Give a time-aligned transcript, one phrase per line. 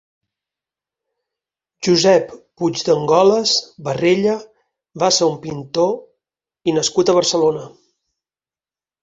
[1.87, 3.53] Josep Puigdengolas
[3.89, 4.33] Barrella
[5.05, 5.93] va ser un pintor
[6.73, 7.69] l nascut a Barcelona.